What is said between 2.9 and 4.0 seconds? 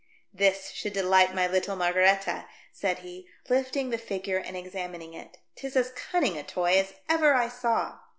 he, lifting the